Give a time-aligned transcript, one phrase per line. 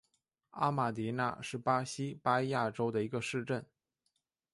[0.49, 3.63] 阿马迪纳是巴西巴伊亚州的一个市镇。